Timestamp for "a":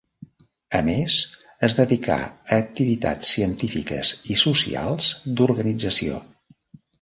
0.77-0.79, 2.29-2.57